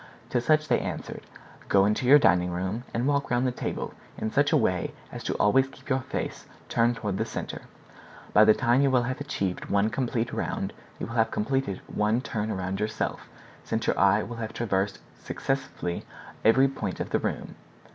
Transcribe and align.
To 0.31 0.41
such 0.41 0.67
they 0.67 0.79
answered, 0.79 1.21
"Go 1.69 1.85
into 1.85 2.07
your 2.07 2.17
dining 2.17 2.49
room, 2.49 2.85
and 2.91 3.05
walk 3.07 3.29
round 3.29 3.45
the 3.45 3.51
table 3.51 3.93
in 4.17 4.31
such 4.31 4.51
a 4.51 4.57
way 4.57 4.95
as 5.11 5.23
to 5.25 5.35
always 5.35 5.67
keep 5.67 5.89
your 5.89 5.99
face 5.99 6.47
turned 6.69 6.95
toward 6.95 7.19
the 7.19 7.23
center; 7.25 7.61
by 8.33 8.43
the 8.43 8.55
time 8.55 8.81
you 8.81 8.89
will 8.89 9.03
have 9.03 9.21
achieved 9.21 9.67
one 9.69 9.91
complete 9.91 10.33
round 10.33 10.73
you 10.97 11.05
will 11.05 11.13
have 11.13 11.29
completed 11.29 11.81
one 11.85 12.19
turn 12.19 12.49
around 12.49 12.79
yourself, 12.79 13.29
since 13.63 13.85
your 13.85 13.99
eye 13.99 14.23
will 14.23 14.37
have 14.37 14.53
traversed 14.53 14.97
successively 15.19 16.03
every 16.43 16.67
point 16.67 16.99
of 16.99 17.11
the 17.11 17.19
room. 17.19 17.53